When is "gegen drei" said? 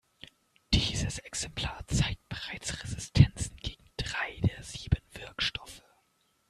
3.57-4.39